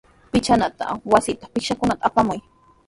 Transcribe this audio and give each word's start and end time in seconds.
Pichanata 0.31 0.87
wasita 1.11 1.45
pichapakunapaq 1.53 2.05
apamuy. 2.07 2.39